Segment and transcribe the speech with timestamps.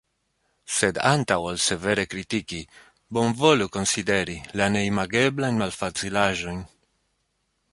[0.75, 2.61] Sed antaŭ ol severe kritiki,
[3.17, 6.65] bonvolu konsideri la neimageblajn malfacilaĵojn.